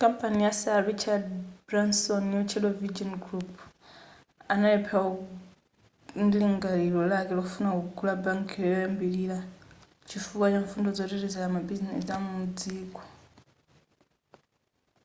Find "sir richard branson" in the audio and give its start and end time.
0.52-2.24